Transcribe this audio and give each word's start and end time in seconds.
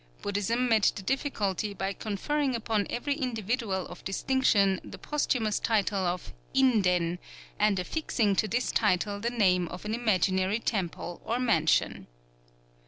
Buddhism 0.23 0.67
met 0.67 0.91
the 0.95 1.03
difficulty 1.03 1.75
by 1.75 1.93
conferring 1.93 2.55
upon 2.55 2.87
every 2.89 3.13
individual 3.13 3.85
of 3.85 4.03
distinction 4.03 4.81
the 4.83 4.97
posthumous 4.97 5.59
title 5.59 6.07
of 6.07 6.33
in 6.55 6.81
den, 6.81 7.19
and 7.59 7.77
affixing 7.77 8.35
to 8.37 8.47
this 8.47 8.71
title 8.71 9.19
the 9.19 9.29
name 9.29 9.67
of 9.67 9.85
an 9.85 9.93
imaginary 9.93 10.57
temple 10.57 11.21
or 11.23 11.37
"mansion." 11.39 12.07